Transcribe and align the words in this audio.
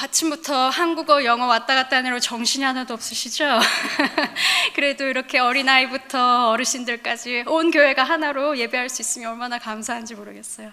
아침부터 0.00 0.70
한국어, 0.70 1.24
영어 1.24 1.46
왔다 1.46 1.74
갔다 1.74 1.98
하느라 1.98 2.18
정신이 2.18 2.64
하나도 2.64 2.94
없으시죠? 2.94 3.60
그래도 4.74 5.06
이렇게 5.06 5.38
어린아이부터 5.38 6.48
어르신들까지 6.50 7.44
온 7.46 7.70
교회가 7.70 8.02
하나로 8.02 8.56
예배할 8.56 8.88
수 8.88 9.02
있으면 9.02 9.32
얼마나 9.32 9.58
감사한지 9.58 10.14
모르겠어요. 10.14 10.72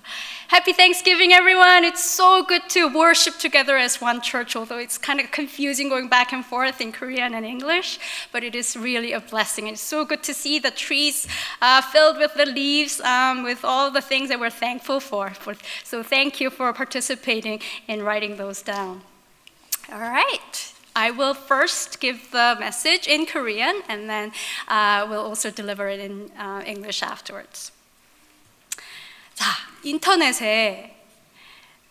Happy 0.52 0.74
Thanksgiving, 0.74 1.34
everyone! 1.34 1.84
It's 1.84 2.04
so 2.04 2.46
good 2.46 2.70
to 2.70 2.88
worship 2.88 3.40
together 3.40 3.78
as 3.78 4.02
one 4.02 4.22
church, 4.22 4.56
although 4.56 4.80
it's 4.80 4.98
kind 4.98 5.20
of 5.20 5.32
confusing 5.32 5.90
going 5.90 6.08
back 6.10 6.32
and 6.32 6.46
forth 6.46 6.80
in 6.80 6.92
Korean 6.92 7.34
and 7.34 7.46
English, 7.46 8.00
but 8.32 8.44
it 8.44 8.56
is 8.56 8.78
really 8.78 9.12
a 9.12 9.20
blessing. 9.20 9.68
And 9.68 9.76
it's 9.76 9.82
so 9.82 10.06
good 10.06 10.24
to 10.24 10.34
see 10.34 10.60
the 10.60 10.72
trees 10.72 11.28
uh, 11.62 11.82
filled 11.82 12.18
with 12.18 12.34
the 12.36 12.46
leaves, 12.46 13.02
um, 13.02 13.44
with 13.44 13.66
all 13.66 13.92
the 13.92 14.02
things 14.02 14.30
that 14.30 14.40
we're 14.40 14.50
thankful 14.50 15.00
for. 15.00 15.34
So 15.84 16.04
thank 16.04 16.40
you 16.40 16.50
for 16.50 16.72
participating 16.72 17.60
in 17.88 18.04
writing 18.04 18.38
those 18.38 18.62
down. 18.62 18.94
All 19.91 20.01
right. 20.01 20.75
I 20.95 21.11
will 21.11 21.33
first 21.33 22.01
give 22.01 22.31
the 22.31 22.57
message 22.61 23.07
in 23.07 23.25
Korean 23.25 23.83
and 23.89 24.09
then 24.09 24.33
uh, 24.69 25.07
we'll 25.09 25.25
also 25.25 25.51
deliver 25.51 25.89
it 25.89 26.01
in 26.01 26.31
uh, 26.39 26.63
English 26.67 27.03
afterwards. 27.03 27.73
자, 29.35 29.47
인터넷에 29.83 30.95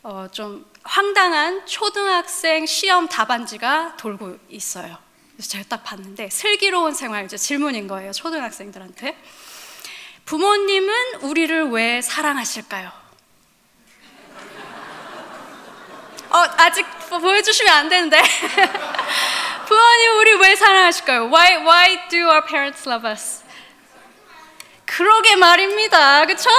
어, 0.04 0.28
좀 0.32 0.66
황당한 0.84 1.66
초등학생 1.66 2.66
시험 2.66 3.08
답안지가 3.08 3.98
돌고 3.98 4.38
있어요. 4.50 4.98
그래서 5.34 5.50
제가 5.50 5.64
딱 5.68 5.84
봤는데 5.84 6.30
슬기로운 6.30 6.94
생활 6.94 7.28
질문인 7.28 7.88
거예요. 7.88 8.12
초등학생들한테. 8.12 9.18
부모님은 10.26 11.22
우리를 11.22 11.70
왜 11.72 12.02
사랑하실까요? 12.02 13.07
어, 16.30 16.38
아직 16.58 16.86
보여주시면 17.10 17.74
안 17.74 17.90
되는데. 17.90 18.22
부모님 19.68 20.18
우리 20.20 20.34
왜 20.36 20.56
사랑하실까요? 20.56 21.26
Why, 21.26 21.58
why 21.58 22.08
do 22.10 22.20
our 22.28 22.46
parents 22.46 22.88
love 22.88 23.10
us? 23.10 23.44
그러게 24.86 25.36
말입니다. 25.36 26.26
그쵸? 26.26 26.50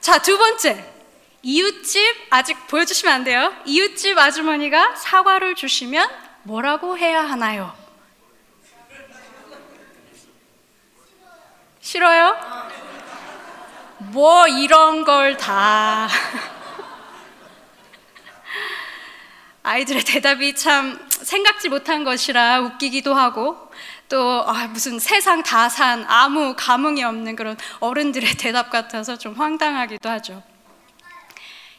자, 0.00 0.18
두 0.18 0.38
번째. 0.38 0.92
이웃집, 1.42 2.28
아직 2.30 2.66
보여주시면 2.68 3.12
안 3.14 3.24
돼요. 3.24 3.52
이웃집 3.64 4.16
아주머니가 4.16 4.94
사과를 4.94 5.56
주시면 5.56 6.08
뭐라고 6.44 6.96
해야 6.96 7.22
하나요? 7.22 7.76
싫어요? 11.80 12.36
뭐 13.98 14.46
이런 14.46 15.04
걸 15.04 15.36
다. 15.36 16.08
아이들의 19.62 20.02
대답이 20.04 20.54
참 20.56 20.98
생각지 21.10 21.68
못한 21.68 22.02
것이라 22.04 22.60
웃기기도 22.62 23.14
하고 23.14 23.70
또 24.08 24.44
아, 24.46 24.66
무슨 24.66 24.98
세상 24.98 25.42
다 25.42 25.68
산 25.68 26.04
아무 26.08 26.54
감흥이 26.56 27.02
없는 27.04 27.36
그런 27.36 27.56
어른들의 27.80 28.34
대답 28.38 28.70
같아서 28.70 29.16
좀 29.16 29.34
황당하기도 29.34 30.08
하죠. 30.08 30.42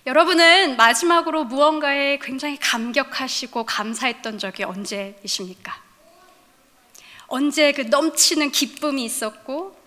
여러분은 0.06 0.76
마지막으로 0.76 1.46
무언가에 1.46 2.20
굉장히 2.20 2.58
감격하시고 2.58 3.66
감사했던 3.66 4.38
적이 4.38 4.64
언제이십니까? 4.64 5.82
언제 7.28 7.72
그 7.72 7.82
넘치는 7.82 8.52
기쁨이 8.52 9.06
있었고 9.06 9.78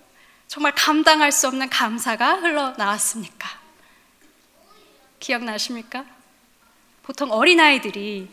정말 0.48 0.72
감당할 0.74 1.32
수 1.32 1.48
없는 1.48 1.68
감사가 1.68 2.36
흘러나왔습니까? 2.36 3.48
기억나십니까? 5.20 6.04
보통 7.06 7.30
어린아이들이 7.30 8.28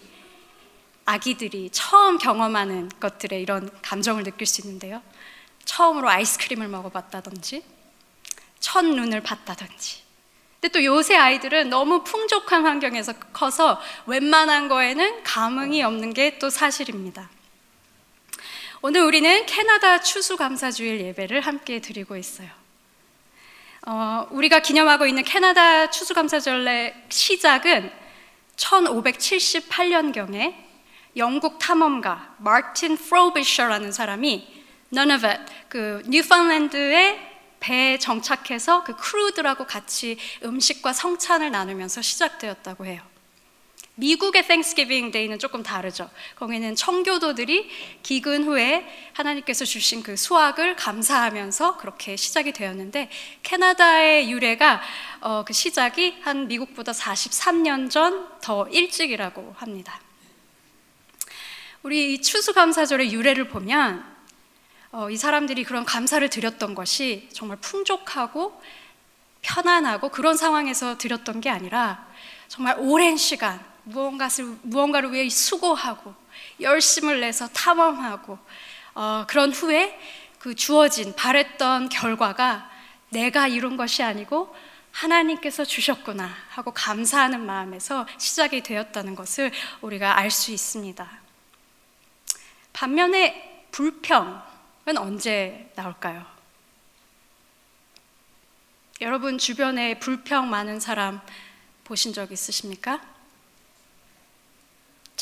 아기들이 1.05 1.69
처음 1.71 2.17
경험하는 2.17 2.89
것들에 2.99 3.39
이런 3.39 3.69
감정을 3.83 4.23
느낄 4.23 4.47
수 4.47 4.61
있는데요. 4.61 5.03
처음으로 5.63 6.09
아이스크림을 6.09 6.67
먹어봤다든지, 6.69 7.63
첫 8.59 8.83
눈을 8.83 9.21
봤다든지. 9.21 10.01
근데 10.59 10.71
또 10.71 10.83
요새 10.83 11.15
아이들은 11.15 11.69
너무 11.69 12.03
풍족한 12.03 12.65
환경에서 12.65 13.13
커서 13.31 13.79
웬만한 14.07 14.69
거에는 14.69 15.23
감흥이 15.23 15.83
없는 15.83 16.13
게 16.13 16.39
또 16.39 16.49
사실입니다. 16.49 17.29
오늘 18.81 19.01
우리는 19.01 19.45
캐나다 19.45 20.01
추수감사주일 20.01 20.99
예배를 21.01 21.41
함께 21.41 21.79
드리고 21.79 22.17
있어요. 22.17 22.49
어, 23.85 24.27
우리가 24.31 24.61
기념하고 24.61 25.05
있는 25.05 25.23
캐나다 25.23 25.91
추수감사절의 25.91 27.05
시작은 27.09 28.02
1578년경에 28.55 30.55
영국 31.15 31.59
탐험가 31.59 32.35
마틴 32.39 32.97
프로비셔라는 32.97 33.91
사람이 33.91 34.63
누나벗 34.89 35.39
그 35.69 36.01
뉴펀랜드에 36.07 37.31
배에 37.59 37.97
정착해서 37.97 38.83
그 38.83 38.95
crew들하고 38.95 39.65
같이 39.65 40.17
음식과 40.43 40.93
성찬을 40.93 41.51
나누면서 41.51 42.01
시작되었다고 42.01 42.85
해요. 42.85 43.12
미국의 43.95 44.47
Thanksgiving 44.47 45.11
Day는 45.11 45.37
조금 45.37 45.61
다르죠. 45.61 46.09
거기는 46.35 46.75
청교도들이 46.75 47.69
기근 48.01 48.43
후에 48.43 48.85
하나님께서 49.13 49.65
주신 49.65 50.01
그 50.01 50.15
수확을 50.15 50.75
감사하면서 50.75 51.77
그렇게 51.77 52.15
시작이 52.15 52.53
되었는데 52.53 53.09
캐나다의 53.43 54.31
유래가 54.31 54.81
어, 55.21 55.43
그 55.45 55.53
시작이 55.53 56.17
한 56.21 56.47
미국보다 56.47 56.91
43년 56.91 57.89
전 57.89 58.33
더 58.43 58.67
일찍이라고 58.67 59.55
합니다. 59.57 60.01
우리 61.81 62.13
이 62.13 62.21
추수감사절의 62.21 63.13
유래를 63.13 63.47
보면 63.47 64.05
어, 64.91 65.09
이 65.09 65.15
사람들이 65.15 65.63
그런 65.63 65.85
감사를 65.85 66.27
드렸던 66.29 66.75
것이 66.75 67.29
정말 67.31 67.57
풍족하고 67.61 68.61
편안하고 69.41 70.09
그런 70.09 70.35
상황에서 70.35 70.97
드렸던 70.97 71.39
게 71.39 71.49
아니라 71.49 72.05
정말 72.49 72.75
오랜 72.79 73.15
시간 73.15 73.63
무언가를, 73.83 74.57
무언가를 74.63 75.11
위해 75.11 75.29
수고하고 75.29 76.13
열심을 76.59 77.19
내서 77.21 77.47
탐험하고 77.47 78.37
어, 78.95 79.25
그런 79.27 79.51
후에 79.51 79.99
그 80.39 80.55
주어진 80.55 81.15
바랬던 81.15 81.89
결과가 81.89 82.69
내가 83.09 83.47
이룬 83.47 83.77
것이 83.77 84.03
아니고 84.03 84.55
하나님께서 84.91 85.65
주셨구나 85.65 86.29
하고 86.49 86.71
감사하는 86.71 87.45
마음에서 87.45 88.07
시작이 88.17 88.61
되었다는 88.61 89.15
것을 89.15 89.51
우리가 89.81 90.17
알 90.17 90.29
수 90.29 90.51
있습니다. 90.51 91.09
반면에 92.73 93.65
불평은 93.71 94.97
언제 94.97 95.71
나올까요? 95.75 96.25
여러분 99.01 99.37
주변에 99.37 99.99
불평 99.99 100.49
많은 100.49 100.79
사람 100.79 101.21
보신 101.83 102.13
적 102.13 102.31
있으십니까? 102.31 103.12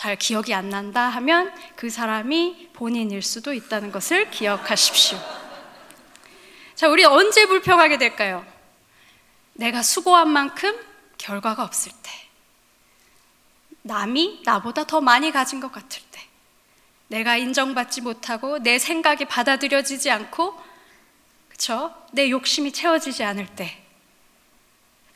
잘 0.02 0.16
기억이 0.16 0.52
안 0.56 0.70
난다 0.70 1.10
하면 1.10 1.54
그 1.76 1.92
사람이 1.92 2.70
본인일 2.74 3.22
수도 3.22 3.54
있다는 3.54 3.92
것을 3.92 4.32
기억하십시오. 4.32 5.20
자, 6.74 6.88
우리 6.88 7.06
언제 7.06 7.46
불평하게 7.46 8.00
될까요? 8.00 8.44
내가 9.54 9.84
수고한 9.84 10.28
만큼 10.28 10.76
결과가 11.20 11.64
없을 11.64 11.92
때. 12.02 12.10
남이 13.84 14.42
나보다 14.44 14.86
더 14.86 15.02
많이 15.02 15.32
가진 15.32 15.60
것 15.60 15.72
같을 15.72 16.02
때. 16.10 16.20
내가 17.10 17.38
인정받지 17.38 18.02
못하고 18.02 18.58
내 18.58 18.80
생각이 18.80 19.26
받아들여지지 19.26 20.10
않고 20.10 20.60
그쵸? 21.48 21.94
내 22.12 22.32
욕심이 22.32 22.72
채워지지 22.72 23.24
않을 23.24 23.46
때. 23.56 23.84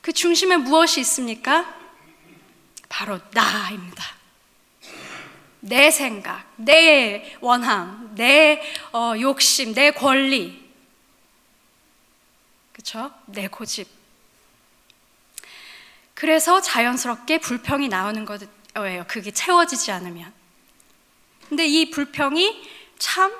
그 0.02 0.14
중심에 0.14 0.58
무엇이 0.58 1.00
있습니까? 1.00 1.76
바로 2.88 3.20
나입니다. 3.32 4.25
내 5.66 5.90
생각, 5.90 6.46
내 6.58 7.36
원함, 7.42 8.14
내 8.14 8.62
어, 8.94 9.14
욕심, 9.20 9.74
내 9.74 9.90
권리, 9.90 10.64
그쵸? 12.72 13.12
내 13.26 13.48
고집. 13.48 13.88
그래서 16.14 16.62
자연스럽게 16.62 17.40
불평이 17.40 17.88
나오는 17.88 18.26
거예요. 18.26 19.06
그게 19.08 19.32
채워지지 19.32 19.92
않으면. 19.92 20.32
근데 21.50 21.66
이 21.66 21.90
불평이 21.90 22.70
참 23.00 23.34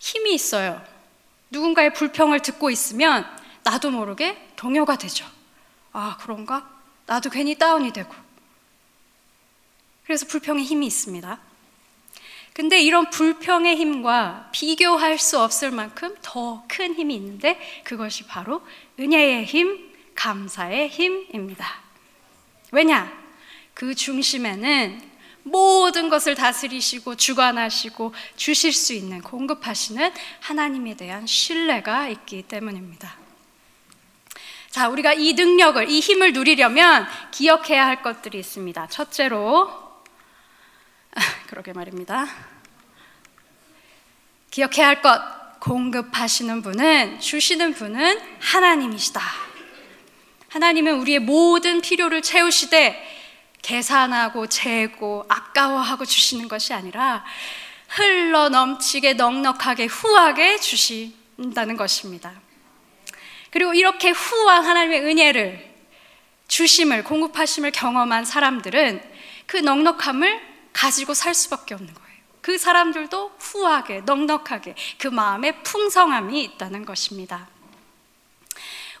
힘이 0.00 0.32
있어요. 0.32 0.82
누군가의 1.50 1.92
불평을 1.92 2.40
듣고 2.40 2.70
있으면 2.70 3.26
나도 3.64 3.90
모르게 3.90 4.54
동요가 4.56 4.96
되죠. 4.96 5.26
아, 5.92 6.16
그런가? 6.22 6.70
나도 7.04 7.28
괜히 7.28 7.54
다운이 7.58 7.92
되고. 7.92 8.14
그래서 10.12 10.26
불평의 10.26 10.62
힘이 10.62 10.88
있습니다. 10.88 11.38
근데 12.52 12.82
이런 12.82 13.08
불평의 13.08 13.76
힘과 13.76 14.50
비교할 14.52 15.18
수 15.18 15.40
없을 15.40 15.70
만큼 15.70 16.14
더 16.20 16.64
큰 16.68 16.94
힘이 16.94 17.14
있는데 17.14 17.58
그것이 17.82 18.26
바로 18.26 18.60
은혜의 19.00 19.46
힘, 19.46 19.90
감사의 20.14 20.90
힘입니다. 20.90 21.80
왜냐? 22.72 23.10
그 23.72 23.94
중심에는 23.94 25.00
모든 25.44 26.10
것을 26.10 26.34
다스리시고 26.34 27.14
주관하시고 27.14 28.12
주실 28.36 28.74
수 28.74 28.92
있는 28.92 29.22
공급하시는 29.22 30.12
하나님에 30.40 30.94
대한 30.94 31.26
신뢰가 31.26 32.08
있기 32.08 32.42
때문입니다. 32.42 33.16
자, 34.72 34.88
우리가 34.88 35.12
이 35.12 35.34
능력을, 35.34 35.90
이 35.90 36.00
힘을 36.00 36.32
누리려면 36.32 37.06
기억해야 37.30 37.86
할 37.86 38.00
것들이 38.00 38.38
있습니다. 38.38 38.86
첫째로, 38.88 39.68
아, 39.68 39.81
그러게 41.48 41.72
말입니다. 41.72 42.26
기억해야 44.50 44.88
할 44.88 45.02
것, 45.02 45.60
공급하시는 45.60 46.62
분은, 46.62 47.20
주시는 47.20 47.74
분은 47.74 48.20
하나님이시다. 48.40 49.20
하나님은 50.48 51.00
우리의 51.00 51.20
모든 51.20 51.80
필요를 51.80 52.20
채우시되 52.20 53.20
계산하고 53.62 54.48
재고 54.48 55.24
아까워하고 55.28 56.04
주시는 56.04 56.48
것이 56.48 56.74
아니라 56.74 57.24
흘러 57.88 58.48
넘치게 58.48 59.14
넉넉하게 59.14 59.86
후하게 59.86 60.58
주신다는 60.58 61.76
것입니다. 61.76 62.32
그리고 63.50 63.72
이렇게 63.72 64.10
후한 64.10 64.64
하나님의 64.64 65.00
은혜를 65.02 65.72
주심을 66.48 67.04
공급하심을 67.04 67.70
경험한 67.70 68.24
사람들은 68.24 69.02
그 69.46 69.58
넉넉함을 69.58 70.51
가지고 70.72 71.14
살 71.14 71.34
수밖에 71.34 71.74
없는 71.74 71.92
거예요. 71.92 72.12
그 72.40 72.58
사람들도 72.58 73.36
후하게 73.38 74.00
넉넉하게 74.00 74.74
그 74.98 75.06
마음에 75.06 75.62
풍성함이 75.62 76.42
있다는 76.44 76.84
것입니다. 76.84 77.48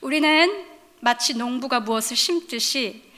우리는 0.00 0.66
마치 1.00 1.34
농부가 1.34 1.80
무엇을 1.80 2.16
심듯이 2.16 3.10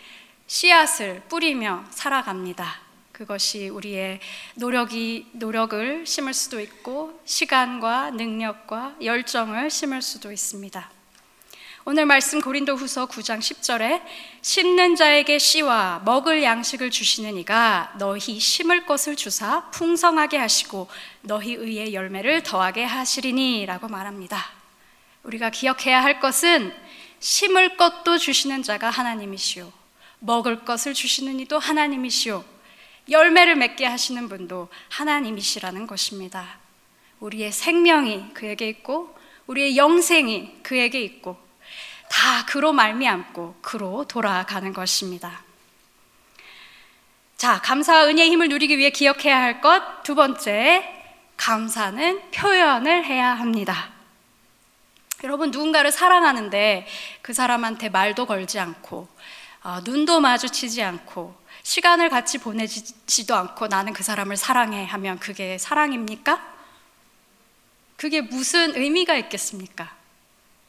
씨앗을 0.47 1.23
뿌리며 1.29 1.85
살아갑니다. 1.91 2.81
그것이 3.13 3.69
우리의 3.69 4.21
노력이 4.57 5.29
노력을 5.33 6.07
심을 6.07 6.35
수도 6.35 6.61
있고 6.61 7.21
시간과 7.25 8.11
능력과 8.11 8.97
열정을 9.03 9.71
심을 9.71 10.03
수도 10.03 10.33
있습니다. 10.33 10.91
오늘 11.87 12.07
말씀 12.07 12.41
고린도 12.41 12.77
후서 12.77 13.05
9장 13.05 13.41
10절에 13.41 14.01
심는 14.41 14.97
자에게 14.97 15.39
씨와 15.39 16.01
먹을 16.07 16.43
양식을 16.43 16.91
주시는 16.91 17.37
이가 17.37 17.93
너희 17.99 18.41
심을 18.41 18.87
것을 18.87 19.17
주사 19.17 19.69
풍성하게 19.71 20.39
하시고 20.39 20.89
너희 21.21 21.53
의의 21.53 21.93
열매를 21.93 22.43
더하게 22.43 22.85
하시리니 22.85 23.67
라고 23.67 23.89
말합니다. 23.89 24.47
우리가 25.25 25.51
기억해야 25.51 26.03
할 26.03 26.21
것은 26.21 26.75
심을 27.21 27.77
것도 27.77 28.17
주시는 28.17 28.63
자가 28.63 28.89
하나님이시오. 28.89 29.71
먹을 30.21 30.65
것을 30.65 30.95
주시는 30.95 31.39
이도 31.41 31.59
하나님이시오. 31.59 32.43
열매를 33.11 33.57
맺게 33.57 33.85
하시는 33.85 34.27
분도 34.31 34.69
하나님이시라는 34.89 35.87
것입니다. 35.87 36.61
우리의 37.21 37.53
생명이 37.53 38.31
그에게 38.33 38.71
있고 38.71 39.15
우리의 39.47 39.77
영생이 39.77 40.63
그에게 40.63 41.03
있고 41.03 41.37
다 41.37 41.44
그로 42.55 42.73
말미암고 42.73 43.57
그로 43.63 44.05
돌아가는 44.05 44.73
것입니다. 44.73 45.43
자, 47.37 47.61
감사와 47.61 48.07
은혜의 48.07 48.31
힘을 48.31 48.49
누리기 48.49 48.79
위해 48.79 48.91
기억해야 48.91 49.37
할 49.43 49.61
것 49.61 50.05
두 50.05 50.15
번째, 50.15 50.89
감사는 51.37 52.31
표현을 52.31 53.07
해야 53.07 53.35
합니다. 53.35 53.91
여러분 55.25 55.51
누군가를 55.51 55.91
사랑하는데 55.91 56.87
그 57.23 57.33
사람한테 57.33 57.89
말도 57.89 58.27
걸지 58.27 58.61
않고 58.61 59.09
어, 59.65 59.81
눈도 59.83 60.21
마주치지 60.21 60.81
않고 60.81 61.35
시간을 61.65 62.09
같이 62.09 62.39
보내지도 62.39 63.35
않고 63.35 63.67
나는 63.67 63.93
그 63.93 64.05
사람을 64.05 64.37
사랑해 64.37 64.85
하면 64.85 65.19
그게 65.19 65.59
사랑입니까? 65.59 66.55
그게 67.97 68.21
무슨 68.21 68.77
의미가 68.77 69.17
있겠습니까? 69.17 69.93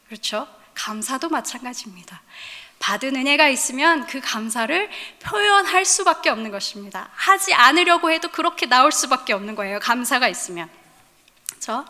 그렇죠? 0.08 0.48
감사도 0.76 1.30
마찬가지입니다. 1.30 2.22
받은 2.80 3.16
은혜가 3.16 3.50
있으면 3.50 4.06
그 4.06 4.20
감사를 4.22 4.90
표현할 5.24 5.86
수밖에 5.86 6.30
없는 6.30 6.52
것입니다. 6.52 7.10
하지 7.14 7.54
않으려고 7.54 8.12
해도 8.12 8.30
그렇게 8.30 8.68
나올 8.68 8.92
수밖에 8.92 9.34
없는 9.34 9.56
거예요. 9.56 9.80
감사가 9.80 10.28
있으면. 10.28 10.70
그렇죠? 11.50 11.86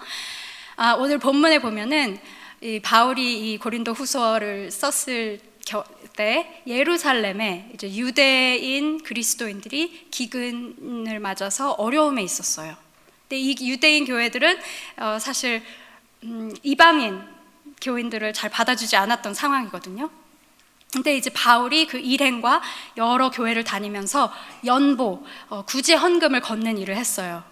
아, 0.77 0.93
오늘 0.93 1.17
본문에 1.17 1.59
보면은 1.59 2.19
이 2.61 2.79
바울이 2.79 3.53
이 3.53 3.57
고린도 3.57 3.93
후서를 3.93 4.71
썼을 4.71 5.39
때 6.15 6.61
예루살렘에 6.65 7.71
이제 7.73 7.93
유대인 7.93 9.03
그리스도인들이 9.03 10.07
기근을 10.11 11.19
맞아서 11.19 11.71
어려움에 11.71 12.23
있었어요. 12.23 12.75
근데 13.27 13.37
이 13.37 13.55
유대인 13.67 14.05
교회들은 14.05 14.59
어, 14.97 15.17
사실 15.19 15.61
음, 16.23 16.55
이방인 16.63 17.34
교인들을 17.81 18.33
잘 18.33 18.49
받아주지 18.49 18.95
않았던 18.95 19.33
상황이거든요. 19.33 20.09
근데 20.93 21.17
이제 21.17 21.29
바울이 21.29 21.87
그 21.87 21.97
일행과 21.97 22.61
여러 22.95 23.29
교회를 23.29 23.63
다니면서 23.63 24.31
연보, 24.65 25.25
어, 25.49 25.65
구제 25.65 25.93
헌금을 25.93 26.39
걷는 26.39 26.77
일을 26.77 26.95
했어요. 26.95 27.43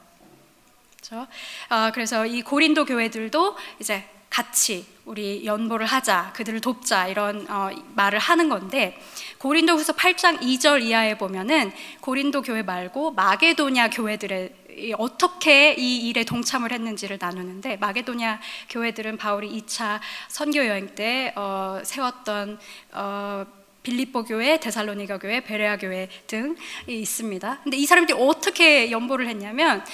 그렇죠? 0.96 1.28
어, 1.70 1.92
그래서 1.94 2.26
이 2.26 2.42
고린도 2.42 2.86
교회들도 2.86 3.58
이제 3.80 4.08
같이 4.30 4.86
우리 5.06 5.46
연보를 5.46 5.86
하자, 5.86 6.32
그들을 6.34 6.62
돕자 6.62 7.08
이런 7.08 7.46
어, 7.50 7.70
말을 7.94 8.18
하는 8.18 8.50
건데 8.50 9.00
고린도후서 9.38 9.94
8장 9.94 10.40
2절 10.40 10.82
이하에 10.82 11.18
보면은 11.18 11.72
고린도 12.00 12.42
교회 12.42 12.64
말고 12.64 13.12
마게도냐 13.12 13.90
교회들의 13.90 14.56
어떻게 14.98 15.74
이 15.74 16.08
일에 16.08 16.24
동참을 16.24 16.72
했는지를 16.72 17.18
나누는데 17.20 17.78
마게도냐 17.78 18.40
교회들은 18.70 19.18
바울이 19.18 19.62
2차 19.62 20.00
선교 20.28 20.66
여행 20.66 20.96
때 20.96 21.34
어, 21.36 21.80
세웠던 21.84 22.60
어, 22.92 23.46
빌립보 23.84 24.24
교회, 24.24 24.60
데살로니가 24.60 25.20
교회, 25.20 25.42
베레아 25.42 25.78
교회 25.78 26.08
등이 26.28 26.56
있습니다. 26.88 27.60
근데 27.64 27.78
이 27.78 27.86
사람들이 27.86 28.18
어떻게 28.18 28.90
연보를 28.92 29.28
했냐면 29.28 29.86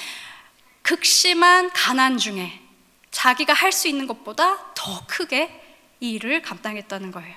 극심한 0.82 1.72
가난 1.74 2.18
중에 2.18 2.62
자기가 3.12 3.54
할 3.54 3.72
수 3.72 3.88
있는 3.88 4.08
것보다 4.08 4.74
더 4.76 5.06
크게 5.08 5.50
이 6.00 6.12
일을 6.12 6.42
감당했다는 6.42 7.12
거예요. 7.12 7.36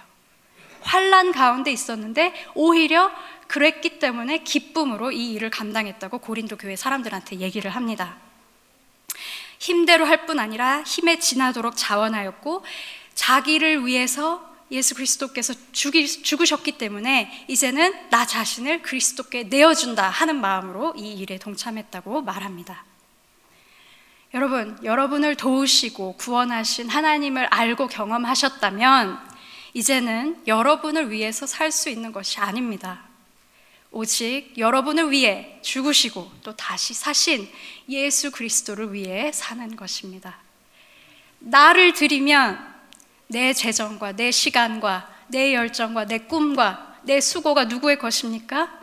환란 0.83 1.33
가운데 1.33 1.71
있었는데 1.73 2.35
오히려 2.55 3.11
그랬기 3.53 3.99
때문에 3.99 4.39
기쁨으로 4.39 5.13
이 5.13 5.35
일을 5.35 5.51
감당했다고 5.51 6.21
고린도 6.21 6.57
교회 6.57 6.75
사람들한테 6.75 7.41
얘기를 7.41 7.71
합니다. 7.71 8.17
힘대로 9.59 10.07
할 10.07 10.25
뿐 10.25 10.39
아니라 10.39 10.83
힘에 10.85 11.19
지나도록 11.19 11.77
자원하였고 11.77 12.65
자기를 13.13 13.85
위해서 13.85 14.51
예수 14.71 14.95
그리스도께서 14.95 15.53
죽이, 15.73 16.07
죽으셨기 16.07 16.79
때문에 16.79 17.45
이제는 17.47 18.09
나 18.09 18.27
자신을 18.27 18.81
그리스도께 18.81 19.43
내어준다 19.43 20.09
하는 20.09 20.41
마음으로 20.41 20.95
이 20.97 21.13
일에 21.13 21.37
동참했다고 21.37 22.23
말합니다. 22.23 22.87
여러분, 24.33 24.79
여러분을 24.83 25.35
도우시고 25.35 26.17
구원하신 26.17 26.89
하나님을 26.89 27.45
알고 27.51 27.89
경험하셨다면 27.89 29.19
이제는 29.75 30.43
여러분을 30.47 31.11
위해서 31.11 31.47
살 31.47 31.71
수 31.71 31.91
있는 31.91 32.13
것이 32.13 32.41
아닙니다. 32.41 33.12
오직 33.93 34.55
여러분을 34.57 35.11
위해 35.11 35.59
죽으시고 35.61 36.33
또 36.43 36.57
다시 36.57 36.95
사신 36.95 37.49
예수 37.89 38.31
그리스도를 38.31 38.95
위해 38.95 39.31
사는 39.33 39.77
것입니다. 39.77 40.39
나를 41.39 41.93
드리면 41.93 42.73
내 43.29 43.53
재정과 43.53 44.13
내 44.13 44.31
시간과 44.31 45.13
내 45.29 45.55
열정과 45.55 46.07
내 46.07 46.19
꿈과 46.19 47.01
내 47.03 47.21
수고가 47.21 47.65
누구의 47.67 47.99
것입니까? 47.99 48.81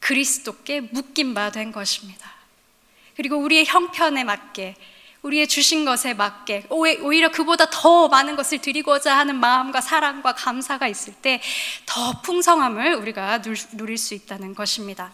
그리스도께 0.00 0.80
묶인 0.80 1.34
바된 1.34 1.72
것입니다. 1.72 2.30
그리고 3.16 3.36
우리의 3.36 3.64
형편에 3.66 4.24
맞게 4.24 4.76
우리의 5.22 5.46
주신 5.48 5.84
것에 5.84 6.14
맞게 6.14 6.66
오히려 6.70 7.30
그보다 7.30 7.68
더 7.70 8.08
많은 8.08 8.36
것을 8.36 8.58
드리고자 8.58 9.16
하는 9.18 9.36
마음과 9.36 9.80
사랑과 9.80 10.34
감사가 10.34 10.88
있을 10.88 11.12
때 11.14 11.40
더 11.86 12.20
풍성함을 12.22 12.94
우리가 12.94 13.42
누릴 13.42 13.98
수 13.98 14.14
있다는 14.14 14.54
것입니다. 14.54 15.12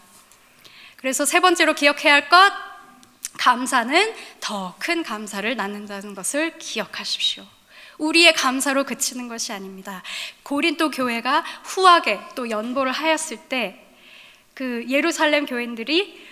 그래서 0.95 1.25
세 1.25 1.39
번째로 1.39 1.73
기억해야 1.73 2.13
할 2.13 2.29
것, 2.29 2.51
감사는 3.37 4.13
더 4.39 4.75
큰 4.79 5.03
감사를 5.03 5.55
낳는다는 5.55 6.15
것을 6.15 6.57
기억하십시오. 6.57 7.45
우리의 7.97 8.33
감사로 8.33 8.83
그치는 8.85 9.27
것이 9.27 9.51
아닙니다. 9.53 10.03
고린도 10.43 10.91
교회가 10.91 11.43
후하게 11.63 12.19
또 12.35 12.49
연보를 12.49 12.91
하였을 12.91 13.37
때 13.49 13.83
그 14.53 14.85
예루살렘 14.89 15.45
교인들이 15.45 16.25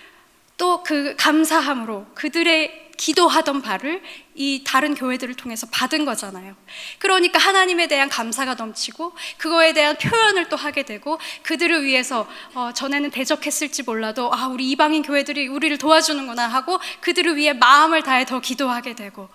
또 0.58 0.82
그 0.82 1.15
감사함으로 1.15 2.08
그들의 2.15 2.85
기도하던 2.98 3.62
바를 3.62 4.02
이 4.36 4.64
다른 4.66 4.96
교회들을 4.96 5.36
통해서 5.36 5.68
받은 5.72 6.06
거잖아요. 6.06 6.56
그러니까 7.00 7.40
하나님에 7.40 7.88
대한 7.88 8.10
감사가 8.10 8.56
넘치고 8.56 9.14
그거에 9.38 9.74
대한 9.74 9.98
표현을 9.98 10.50
또 10.50 10.56
하게 10.56 10.84
되고 10.84 11.20
그들을 11.44 11.84
위해서 11.84 12.28
어, 12.54 12.72
전에는 12.74 13.12
대적했을지 13.12 13.84
몰라도 13.84 14.34
아 14.34 14.48
우리 14.48 14.70
이방인 14.72 15.04
교회들이 15.04 15.48
우리를 15.48 15.78
도와주는구나 15.78 16.48
하고 16.48 16.80
그들을 17.02 17.36
위해 17.36 17.54
마음을 17.54 18.04
다해 18.04 18.25
더 18.25 18.40
기도하게 18.40 18.96
되고 18.96 19.30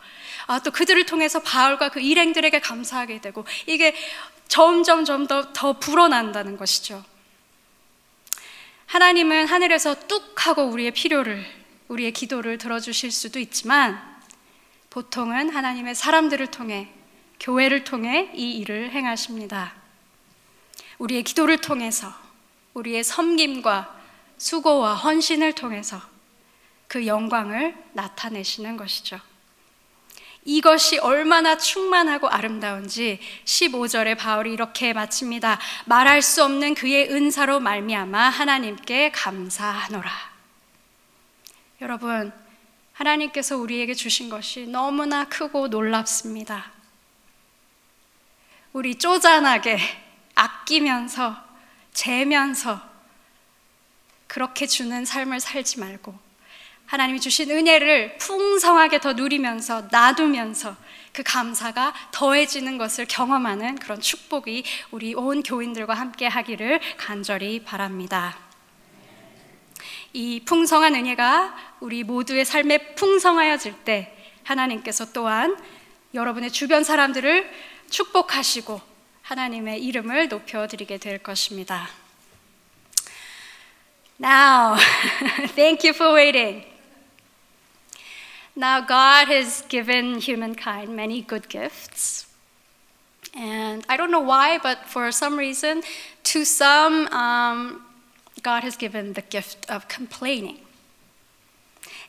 아, 0.47 0.59
또 0.59 0.71
그들을 0.71 1.07
통해서 1.07 1.41
바울과 1.41 1.91
그 1.91 2.01
일행들에게 2.01 2.59
감사하게 2.61 3.21
되고 3.21 3.45
이게 3.67 3.95
점점 4.49 5.05
점더 5.05 5.53
더 5.53 5.75
불어난다는 5.75 6.57
것이죠. 6.57 7.05
하나님은 8.87 9.47
하늘에서 9.47 9.95
뚝 10.09 10.47
하고 10.47 10.65
우리의 10.65 10.91
필요를 10.91 11.60
우리의 11.91 12.13
기도를 12.13 12.57
들어주실 12.57 13.11
수도 13.11 13.41
있지만 13.41 14.01
보통은 14.91 15.51
하나님의 15.51 15.97
사람들을 15.97 16.47
통해 16.49 16.89
교회를 17.41 17.83
통해 17.83 18.31
이 18.35 18.53
일을 18.59 18.93
행하십니다. 18.93 19.75
우리의 20.99 21.25
기도를 21.25 21.61
통해서 21.61 22.13
우리의 22.75 23.03
섬김과 23.03 23.99
수고와 24.39 24.95
헌신을 24.95 25.55
통해서 25.55 26.01
그 26.87 27.07
영광을 27.07 27.75
나타내시는 27.93 28.77
것이죠. 28.77 29.19
이것이 30.45 30.99
얼마나 30.99 31.57
충만하고 31.57 32.29
아름다운지 32.29 33.19
15절에 33.45 34.17
바울이 34.17 34.53
이렇게 34.53 34.93
마칩니다. 34.93 35.59
말할 35.87 36.23
수 36.23 36.45
없는 36.45 36.75
그의 36.75 37.11
은사로 37.11 37.61
말미암아 37.61 38.29
하나님께 38.29 39.11
감사하노라. 39.11 40.30
여러분, 41.81 42.31
하나님께서 42.93 43.57
우리에게 43.57 43.95
주신 43.95 44.29
것이 44.29 44.67
너무나 44.67 45.25
크고 45.25 45.69
놀랍습니다. 45.69 46.73
우리 48.73 48.97
쪼잔하게 48.97 49.79
아끼면서 50.35 51.37
재면서 51.93 52.81
그렇게 54.27 54.67
주는 54.67 55.05
삶을 55.05 55.41
살지 55.41 55.81
말고 55.81 56.17
하나님이 56.87 57.21
주신 57.21 57.51
은혜를 57.51 58.19
풍성하게 58.19 59.01
더 59.01 59.15
누리면서 59.15 59.89
놔두면서 59.91 60.77
그 61.13 61.23
감사가 61.23 61.95
더해지는 62.13 62.79
것을 62.79 63.07
경험하는 63.07 63.77
그런 63.77 64.01
축복이 64.01 64.65
우리 64.91 65.15
온 65.15 65.43
교인들과 65.43 65.95
함께 65.95 66.27
하기를 66.27 66.81
간절히 66.97 67.65
바랍니다. 67.65 68.50
이 70.13 70.41
풍성한 70.45 70.95
은혜가 70.95 71.57
우리 71.81 72.03
모두의 72.03 72.45
삶에 72.45 72.95
풍성하여질 72.95 73.85
때 73.85 74.17
하나님께서 74.45 75.13
또한 75.13 75.57
여러분의 76.15 76.51
주변 76.51 76.83
사람들을 76.83 77.49
축복하시고 77.91 78.81
하나님의 79.23 79.83
이름을 79.85 80.29
높여드리게 80.29 80.99
될 80.99 81.19
것입니다. 81.19 81.89
Now, 84.21 84.77
thank 85.55 85.89
you 85.89 85.95
for 85.95 86.13
waiting. 86.15 86.67
Now, 88.57 88.81
God 88.81 89.33
has 89.33 89.63
given 89.69 90.21
humankind 90.21 90.93
many 90.93 91.23
good 91.23 91.49
gifts. 91.49 92.27
And 93.35 93.87
I 93.89 93.97
don't 93.97 94.11
know 94.11 94.21
why, 94.21 94.59
but 94.59 94.81
for 94.87 95.09
some 95.09 95.39
reason, 95.39 95.83
to 96.25 96.41
some, 96.43 97.07
um, 97.13 97.81
God 98.43 98.63
has 98.63 98.77
given 98.77 99.15
the 99.15 99.23
gift 99.23 99.71
of 99.71 99.89
complaining. 99.89 100.59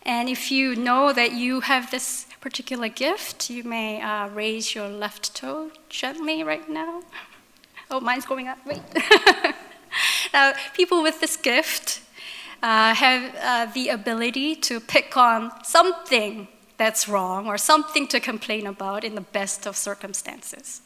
And 0.04 0.30
if 0.30 0.52
you 0.52 0.76
know 0.76 1.14
that 1.14 1.34
you 1.34 1.62
have 1.62 1.92
this 1.92 2.26
particular 2.40 2.90
gift, 2.90 3.50
you 3.50 3.64
may 3.64 4.02
uh, 4.02 4.28
raise 4.30 4.74
your 4.74 4.90
left 4.90 5.36
toe 5.36 5.72
gently 5.90 6.44
right 6.44 6.68
now. 6.68 7.04
Oh, 7.90 8.00
mine's 8.00 8.26
going 8.26 8.48
up. 8.48 8.58
Wait. 8.66 8.82
now, 10.34 10.54
people 10.74 11.04
with 11.04 11.20
this 11.22 11.38
gift, 11.38 12.02
uh, 12.64 12.94
have 12.94 13.36
uh, 13.42 13.72
the 13.74 13.90
ability 13.90 14.56
to 14.56 14.80
pick 14.80 15.18
on 15.18 15.52
something 15.64 16.48
that's 16.78 17.08
wrong 17.08 17.48
or 17.48 17.58
something 17.58 18.08
to 18.08 18.20
complain 18.20 18.66
about 18.68 19.04
in 19.04 19.16
the 19.16 19.22
best 19.22 19.66
of 19.66 19.76
circumstances. 19.76 20.82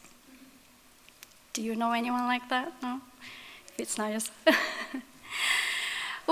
Do 1.54 1.62
you 1.62 1.76
know 1.76 1.92
anyone 1.92 2.26
like 2.26 2.50
that? 2.50 2.74
No? 2.82 3.02
It's 3.78 3.98
not 3.98 4.12
yours. 4.12 4.32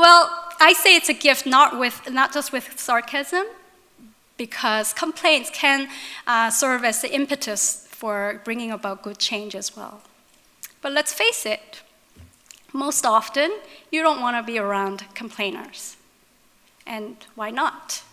well, 0.03 0.29
I 0.59 0.73
say 0.73 0.97
it's 0.97 1.07
a 1.07 1.13
gift 1.13 1.45
not, 1.45 1.79
with, 1.79 2.11
not 2.11 2.33
just 2.33 2.51
with 2.51 2.77
sarcasm, 2.77 3.45
because 4.35 4.91
complaints 4.91 5.49
can 5.53 5.87
uh, 6.27 6.49
serve 6.49 6.83
as 6.83 7.01
the 7.01 7.09
impetus 7.15 7.87
for 7.89 8.41
bringing 8.43 8.69
about 8.69 9.01
good 9.01 9.17
change 9.17 9.55
as 9.55 9.77
well. 9.77 10.01
But 10.81 10.91
let's 10.91 11.13
face 11.13 11.45
it, 11.45 11.83
most 12.73 13.05
often, 13.05 13.49
you 13.91 14.03
don't 14.03 14.19
want 14.19 14.35
to 14.35 14.43
be 14.43 14.59
around 14.59 15.05
complainers. 15.13 15.95
And 16.85 17.15
why 17.35 17.49
not? 17.49 18.03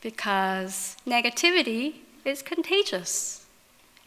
Because 0.00 0.96
negativity 1.06 1.96
is 2.24 2.40
contagious, 2.40 3.44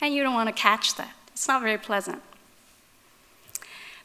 and 0.01 0.15
you 0.15 0.23
don't 0.23 0.33
want 0.33 0.49
to 0.49 0.63
catch 0.69 0.95
that. 0.95 1.13
It's 1.27 1.47
not 1.47 1.61
very 1.61 1.77
pleasant. 1.77 2.23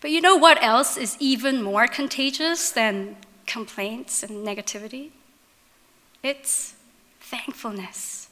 But 0.00 0.10
you 0.10 0.20
know 0.20 0.36
what 0.36 0.62
else 0.62 0.96
is 0.96 1.16
even 1.18 1.62
more 1.62 1.86
contagious 1.86 2.70
than 2.70 3.16
complaints 3.46 4.22
and 4.22 4.46
negativity? 4.46 5.10
It's 6.22 6.74
thankfulness. 7.20 8.28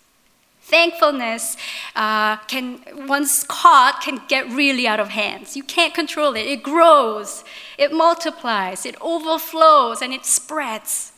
Thankfulness 0.60 1.56
uh, 1.94 2.36
can, 2.46 2.80
once 3.06 3.44
caught, 3.44 4.00
can 4.02 4.20
get 4.28 4.48
really 4.50 4.86
out 4.86 4.98
of 4.98 5.10
hands. 5.10 5.56
You 5.56 5.62
can't 5.62 5.92
control 5.92 6.34
it. 6.34 6.46
It 6.46 6.62
grows, 6.62 7.44
it 7.76 7.92
multiplies, 7.92 8.86
it 8.86 8.96
overflows, 9.00 10.00
and 10.00 10.12
it 10.12 10.24
spreads. 10.24 11.12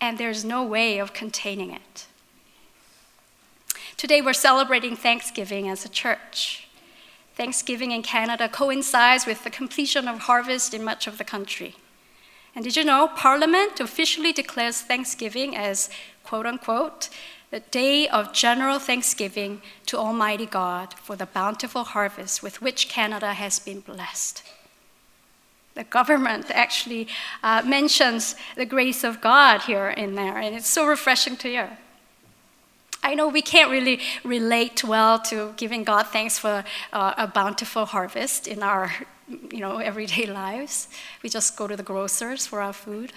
And 0.00 0.18
there's 0.18 0.44
no 0.44 0.62
way 0.62 0.98
of 0.98 1.12
containing 1.12 1.72
it. 1.72 2.06
Today 3.96 4.22
we're 4.22 4.32
celebrating 4.32 4.96
Thanksgiving 4.96 5.68
as 5.68 5.84
a 5.84 5.88
church. 5.88 6.68
Thanksgiving 7.34 7.92
in 7.92 8.02
Canada 8.02 8.48
coincides 8.48 9.26
with 9.26 9.44
the 9.44 9.50
completion 9.50 10.08
of 10.08 10.20
harvest 10.20 10.74
in 10.74 10.84
much 10.84 11.06
of 11.06 11.18
the 11.18 11.24
country. 11.24 11.76
And 12.54 12.64
did 12.64 12.76
you 12.76 12.84
know 12.84 13.08
Parliament 13.08 13.80
officially 13.80 14.32
declares 14.32 14.80
Thanksgiving 14.80 15.56
as 15.56 15.88
quote 16.24 16.46
unquote 16.46 17.08
the 17.50 17.60
day 17.60 18.08
of 18.08 18.32
general 18.32 18.78
thanksgiving 18.78 19.60
to 19.86 19.98
Almighty 19.98 20.46
God 20.46 20.94
for 20.94 21.16
the 21.16 21.26
bountiful 21.26 21.82
harvest 21.82 22.42
with 22.42 22.62
which 22.62 22.88
Canada 22.88 23.34
has 23.34 23.58
been 23.58 23.80
blessed. 23.80 24.44
The 25.74 25.84
government 25.84 26.50
actually 26.50 27.08
uh, 27.42 27.62
mentions 27.64 28.36
the 28.56 28.66
grace 28.66 29.02
of 29.02 29.20
God 29.20 29.62
here 29.62 29.88
in 29.88 30.14
there, 30.14 30.38
and 30.38 30.54
it's 30.54 30.68
so 30.68 30.86
refreshing 30.86 31.36
to 31.38 31.48
hear. 31.48 31.78
I 33.02 33.14
know 33.14 33.28
we 33.28 33.42
can't 33.42 33.70
really 33.70 34.00
relate 34.24 34.84
well 34.84 35.18
to 35.20 35.54
giving 35.56 35.84
God 35.84 36.08
thanks 36.08 36.38
for 36.38 36.64
uh, 36.92 37.14
a 37.16 37.26
bountiful 37.26 37.86
harvest 37.86 38.46
in 38.46 38.62
our 38.62 38.92
you 39.50 39.60
know, 39.60 39.78
everyday 39.78 40.26
lives. 40.42 40.88
We 41.22 41.30
just 41.30 41.56
go 41.56 41.66
to 41.66 41.76
the 41.76 41.82
grocers 41.82 42.46
for 42.46 42.60
our 42.60 42.72
food. 42.72 43.12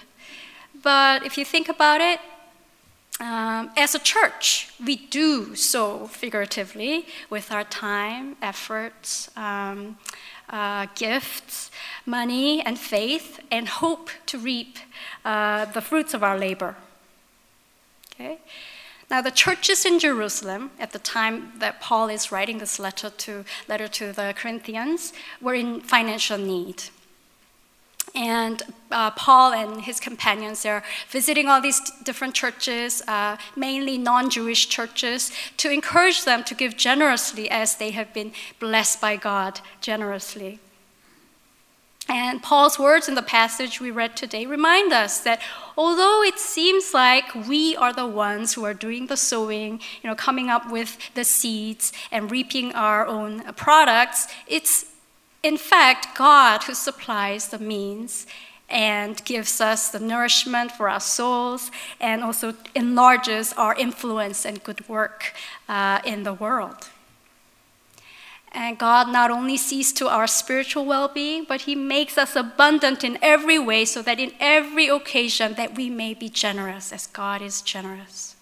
But 0.81 1.25
if 1.25 1.37
you 1.37 1.45
think 1.45 1.69
about 1.69 2.01
it, 2.01 2.19
um, 3.19 3.69
as 3.77 3.93
a 3.93 3.99
church, 3.99 4.73
we 4.83 4.95
do 4.95 5.55
so 5.55 6.07
figuratively 6.07 7.05
with 7.29 7.51
our 7.51 7.63
time, 7.63 8.35
efforts, 8.41 9.29
um, 9.37 9.97
uh, 10.49 10.87
gifts, 10.95 11.71
money, 12.05 12.61
and 12.61 12.77
faith, 12.77 13.39
and 13.51 13.67
hope 13.67 14.09
to 14.25 14.37
reap 14.37 14.77
uh, 15.23 15.65
the 15.65 15.81
fruits 15.81 16.13
of 16.13 16.23
our 16.23 16.37
labor. 16.37 16.75
Okay? 18.13 18.39
Now, 19.13 19.22
the 19.22 19.29
churches 19.29 19.86
in 19.86 20.00
Jerusalem 20.00 20.72
at 20.79 20.91
the 20.91 20.98
time 20.98 21.51
that 21.60 21.79
Paul 21.79 22.10
is 22.10 22.32
writing 22.32 22.58
this 22.58 22.79
letter 22.79 23.12
to, 23.12 23.46
letter 23.67 23.88
to 23.89 24.12
the 24.12 24.34
Corinthians 24.36 25.13
were 25.39 25.53
in 25.53 25.82
financial 25.82 26.39
need. 26.39 26.86
And 28.15 28.63
uh, 28.89 29.12
Paul 29.12 29.53
and 29.53 29.84
his 29.84 30.00
companions 30.00 30.65
are 30.65 30.84
visiting 31.12 31.48
all 31.48 31.62
these 31.62 31.79
different 32.03 32.34
churches, 32.34 33.03
uh, 33.08 33.38
mainly 33.55 34.00
non 34.00 34.32
Jewish 34.32 34.67
churches, 34.67 35.32
to 35.58 35.70
encourage 35.70 36.25
them 36.25 36.43
to 36.46 36.55
give 36.55 36.75
generously 36.75 37.51
as 37.51 37.75
they 37.75 37.91
have 37.91 38.15
been 38.15 38.32
blessed 38.60 39.00
by 39.00 39.15
God 39.15 39.62
generously. 39.79 40.58
And 42.10 42.43
Paul's 42.43 42.77
words 42.77 43.07
in 43.07 43.15
the 43.15 43.22
passage 43.22 43.79
we 43.79 43.89
read 43.89 44.17
today 44.17 44.45
remind 44.45 44.91
us 44.91 45.19
that 45.22 45.41
although 45.77 46.22
it 46.22 46.38
seems 46.38 46.93
like 46.93 47.33
we 47.48 47.75
are 47.77 47.93
the 47.93 48.05
ones 48.05 48.53
who 48.53 48.65
are 48.65 48.74
doing 48.74 49.07
the 49.07 49.17
sowing, 49.17 49.79
you 50.01 50.10
know, 50.10 50.15
coming 50.15 50.50
up 50.50 50.69
with 50.69 50.98
the 51.13 51.24
seeds 51.24 51.93
and 52.12 52.29
reaping 52.29 52.74
our 52.74 53.07
own 53.07 53.41
products, 53.53 54.27
it's 54.48 54.86
in 55.43 55.57
fact, 55.57 56.17
God 56.17 56.63
who 56.63 56.74
supplies 56.74 57.50
the 57.50 57.60
means 57.60 58.25
and 58.69 59.24
gives 59.25 59.60
us 59.60 59.89
the 59.89 60.00
nourishment 60.00 60.72
for 60.72 60.89
our 60.89 61.01
souls 61.01 61.69
and 62.00 62.24
also 62.24 62.53
enlarges 62.75 63.53
our 63.53 63.75
influence 63.75 64.45
and 64.45 64.63
good 64.63 64.88
work 64.88 65.33
uh, 65.67 66.00
in 66.05 66.24
the 66.24 66.33
world. 66.33 66.89
And 68.53 68.77
God 68.77 69.10
not 69.10 69.31
only 69.31 69.57
sees 69.57 69.91
to 69.93 70.07
our 70.07 70.27
spiritual 70.27 70.86
well-being, 70.86 71.45
but 71.45 71.62
he 71.62 71.74
makes 71.74 72.17
us 72.19 72.36
abundant 72.36 73.03
in 73.03 73.17
every 73.22 73.57
way 73.57 73.83
so 73.83 74.03
that 74.03 74.19
in 74.19 74.31
every 74.39 74.88
occasion 74.88 75.55
that 75.55 75.75
we 75.75 75.89
may 75.89 76.13
be 76.13 76.29
generous 76.29 76.93
as 76.93 77.07
God 77.07 77.41
is 77.41 77.63
generous. 77.63 78.36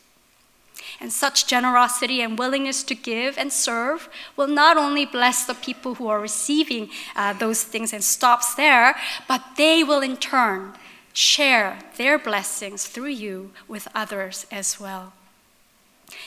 And 1.00 1.14
such 1.14 1.48
generosity 1.48 2.22
and 2.22 2.38
willingness 2.38 2.84
to 2.84 2.96
give 2.96 3.38
and 3.38 3.54
serve 3.54 4.10
will 4.36 4.48
not 4.48 4.78
only 4.78 5.06
bless 5.06 5.46
the 5.46 5.56
people 5.56 5.96
who 5.96 6.08
are 6.08 6.20
receiving 6.20 6.90
uh, 7.16 7.34
those 7.34 7.64
things 7.64 7.94
and 7.94 8.04
stops 8.04 8.54
there, 8.56 8.96
but 9.28 9.42
they 9.56 9.84
will 9.84 10.02
in 10.02 10.18
turn 10.18 10.74
share 11.14 11.80
their 11.98 12.20
blessings 12.20 12.86
through 12.86 13.08
you 13.08 13.52
with 13.68 13.88
others 13.96 14.46
as 14.52 14.80
well. 14.80 15.14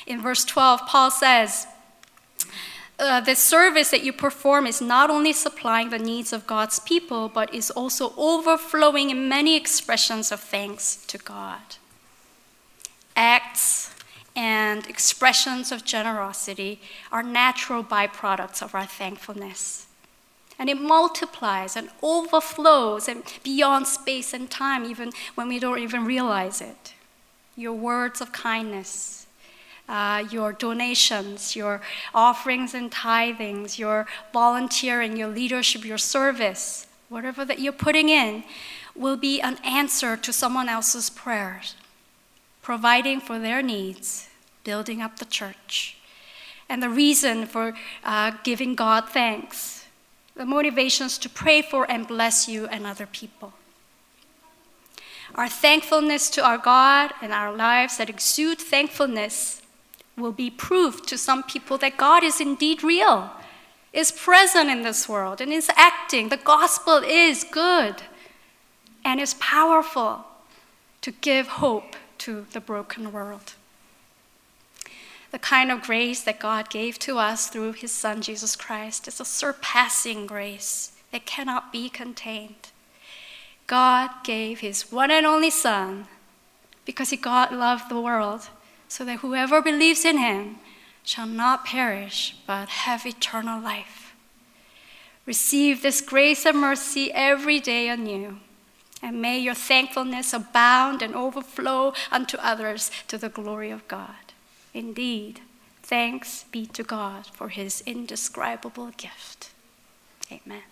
In 0.07 0.23
verse 0.23 0.45
12, 0.45 0.81
Paul 0.87 1.11
says, 1.11 1.67
uh, 2.99 3.21
the 3.21 3.35
service 3.35 3.91
that 3.91 4.05
you 4.05 4.13
perform 4.13 4.67
is 4.67 4.81
not 4.81 5.11
only 5.11 5.33
supplying 5.33 5.91
the 5.91 5.99
needs 5.99 6.33
of 6.33 6.47
God's 6.47 6.79
people, 6.79 7.29
but 7.29 7.53
is 7.53 7.71
also 7.71 8.13
overflowing 8.17 9.11
in 9.11 9.29
many 9.29 9.57
expressions 9.57 10.31
of 10.31 10.41
thanks 10.41 10.97
to 11.07 11.19
God. 11.19 11.77
Acts 13.17 13.95
and 14.37 14.87
expressions 14.87 15.73
of 15.73 15.85
generosity 15.85 16.81
are 17.11 17.23
natural 17.23 17.83
byproducts 17.83 18.63
of 18.63 18.75
our 18.75 18.87
thankfulness. 18.87 19.87
And 20.59 20.71
it 20.71 20.81
multiplies 20.81 21.77
and 21.77 21.91
overflows 22.01 23.09
and 23.09 23.25
beyond 23.43 23.89
space 23.89 24.33
and 24.33 24.49
time, 24.49 24.85
even 24.85 25.11
when 25.35 25.49
we 25.49 25.59
don't 25.59 25.81
even 25.81 26.05
realize 26.05 26.61
it. 26.61 26.95
Your 27.57 27.73
words 27.73 28.21
of 28.21 28.33
kindness, 28.33 29.24
uh, 29.89 30.25
your 30.31 30.53
donations, 30.53 31.55
your 31.55 31.81
offerings 32.15 32.75
and 32.75 32.91
tithings, 32.91 33.79
your 33.79 34.07
volunteering, 34.33 35.17
your 35.17 35.29
leadership, 35.29 35.85
your 35.85 35.99
service, 35.99 36.87
whatever 37.09 37.45
that 37.45 37.59
you're 37.59 37.73
putting 37.73 38.09
in, 38.09 38.45
will 38.95 39.17
be 39.17 39.41
an 39.41 39.59
answer 39.65 40.17
to 40.17 40.33
someone 40.33 40.69
else's 40.69 41.11
prayers 41.11 41.75
providing 42.63 43.21
for 43.21 43.39
their 43.39 43.63
needs, 43.63 44.29
building 44.65 45.03
up 45.03 45.19
the 45.19 45.25
church. 45.27 45.99
And 46.69 46.83
the 46.83 46.89
reason 46.89 47.45
for 47.45 47.75
uh, 48.03 48.33
giving 48.43 48.75
God 48.75 49.11
thanks, 49.11 49.85
the 50.35 50.47
motivations 50.47 51.19
to 51.19 51.29
pray 51.29 51.61
for 51.61 51.89
and 51.91 52.09
bless 52.09 52.49
you 52.49 52.67
and 52.67 52.87
other 52.87 53.07
people. 53.07 53.53
Our 55.35 55.49
thankfulness 55.49 56.31
to 56.31 56.45
our 56.45 56.57
God 56.57 57.13
and 57.21 57.33
our 57.33 57.55
lives 57.55 57.99
that 57.99 58.09
exude 58.09 58.59
thankfulness 58.59 59.61
will 60.17 60.33
be 60.33 60.51
proof 60.51 61.03
to 61.07 61.19
some 61.19 61.43
people 61.43 61.79
that 61.79 61.97
God 61.97 62.23
is 62.23 62.41
indeed 62.41 62.83
real, 62.83 63.31
is 63.93 64.13
present 64.13 64.71
in 64.71 64.83
this 64.83 65.09
world, 65.09 65.41
and 65.41 65.53
is 65.53 65.71
acting. 65.77 66.29
The 66.29 66.37
gospel 66.37 66.99
is 67.05 67.45
good 67.45 68.03
and 69.05 69.21
is 69.21 69.35
powerful 69.35 70.25
to 71.03 71.11
give 71.11 71.47
hope 71.47 71.97
to 72.19 72.47
the 72.53 72.61
broken 72.61 73.13
world. 73.13 73.55
The 75.31 75.39
kind 75.39 75.73
of 75.73 75.83
grace 75.83 76.23
that 76.23 76.39
God 76.39 76.71
gave 76.71 76.99
to 77.01 77.19
us 77.19 77.49
through 77.49 77.73
his 77.73 77.91
Son, 77.91 78.23
Jesus 78.23 78.55
Christ, 78.55 79.09
is 79.09 79.21
a 79.21 79.25
surpassing 79.25 80.27
grace 80.27 80.93
that 81.11 81.27
cannot 81.27 81.73
be 81.73 81.89
contained. 81.89 82.71
God 83.67 84.11
gave 84.23 84.61
his 84.61 84.93
one 84.93 85.11
and 85.11 85.27
only 85.27 85.51
Son 85.51 86.07
because 86.85 87.11
he 87.11 87.17
God 87.17 87.51
loved 87.51 87.89
the 87.89 88.01
world, 88.01 88.49
so 88.89 89.05
that 89.05 89.21
whoever 89.21 89.61
believes 89.61 90.05
in 90.05 90.19
him 90.19 90.57
shall 91.03 91.27
not 91.27 91.65
perish 91.65 92.37
but 92.47 92.69
have 92.69 93.07
eternal 93.07 93.61
life. 93.61 94.15
Receive 95.27 95.83
this 95.83 96.01
grace 96.01 96.45
and 96.45 96.59
mercy 96.59 97.11
every 97.13 97.61
day 97.61 97.89
anew 97.89 98.39
and 99.05 99.21
may 99.21 99.39
your 99.39 99.55
thankfulness 99.55 100.33
abound 100.33 101.03
and 101.03 101.15
overflow 101.15 101.93
unto 102.11 102.39
others 102.39 102.91
to 103.07 103.19
the 103.19 103.29
glory 103.29 103.71
of 103.71 103.87
God. 103.87 104.33
Indeed, 104.73 105.41
thanks 105.83 106.45
be 106.45 106.65
to 106.69 106.83
God 106.83 107.27
for 107.27 107.51
his 107.51 107.83
indescribable 107.85 108.93
gift. 108.97 109.51
Amen. 110.33 110.63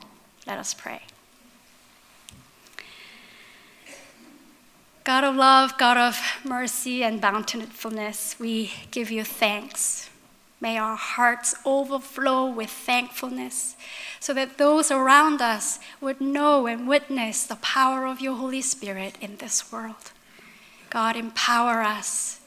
Let 0.47 0.59
us 0.59 0.73
pray. 0.73 1.03
God 5.05 5.25
of 5.25 5.35
love, 5.35 5.77
God 5.79 5.97
of 5.97 6.21
mercy 6.45 7.03
and 7.03 7.21
bountifulness, 7.21 8.37
we 8.39 8.71
give 8.93 9.11
you 9.11 9.25
thanks. 9.25 10.09
May 10.61 10.79
our 10.79 10.95
hearts 10.95 11.57
overflow 11.67 12.49
with 12.49 12.71
thankfulness 12.71 13.75
so 14.21 14.33
that 14.35 14.59
those 14.59 14.93
around 14.93 15.43
us 15.43 15.81
would 16.01 16.21
know 16.21 16.69
and 16.69 16.87
witness 16.87 17.45
the 17.45 17.57
power 17.57 18.07
of 18.07 18.21
your 18.21 18.37
Holy 18.37 18.63
Spirit 18.63 19.17
in 19.21 19.39
this 19.39 19.73
world. 19.73 20.13
God, 20.89 21.17
empower 21.17 21.83
us. 21.83 22.41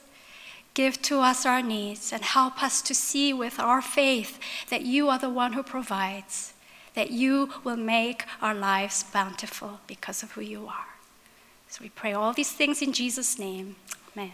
Give 0.72 1.00
to 1.02 1.20
us 1.20 1.44
our 1.44 1.60
needs 1.60 2.10
and 2.10 2.22
help 2.22 2.62
us 2.62 2.80
to 2.82 2.94
see 2.94 3.34
with 3.34 3.60
our 3.60 3.82
faith 3.82 4.38
that 4.70 4.82
you 4.82 5.10
are 5.10 5.18
the 5.18 5.28
one 5.28 5.52
who 5.52 5.62
provides, 5.62 6.54
that 6.94 7.10
you 7.10 7.50
will 7.64 7.76
make 7.76 8.24
our 8.40 8.54
lives 8.54 9.02
bountiful 9.02 9.80
because 9.86 10.22
of 10.22 10.32
who 10.32 10.40
you 10.40 10.66
are. 10.66 10.95
So 11.68 11.82
we 11.82 11.90
pray 11.90 12.12
all 12.12 12.32
these 12.32 12.52
things 12.52 12.82
in 12.82 12.92
Jesus' 12.92 13.38
name. 13.38 13.76
Amen. 14.16 14.32